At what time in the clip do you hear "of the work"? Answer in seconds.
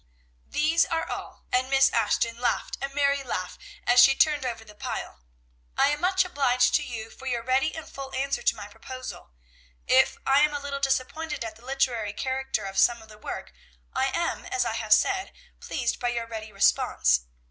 13.03-13.53